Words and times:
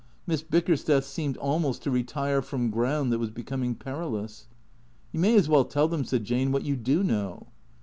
Miss 0.25 0.41
Bickersteth 0.41 1.03
seemed 1.05 1.37
almost 1.37 1.83
to 1.83 1.91
retire 1.91 2.41
from 2.41 2.71
ground 2.71 3.11
that 3.13 3.19
was 3.19 3.29
becoming 3.29 3.75
perilous." 3.75 4.47
You 5.11 5.19
may 5.19 5.35
as 5.35 5.47
well 5.47 5.63
tell 5.63 5.87
them/' 5.87 6.07
said 6.07 6.23
Jane," 6.23 6.51
what 6.51 6.65
you 6.65 6.75
do 6.75 7.03
know." 7.03 7.49